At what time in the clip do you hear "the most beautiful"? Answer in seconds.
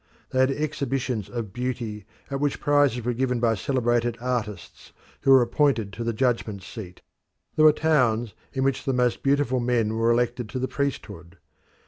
8.85-9.59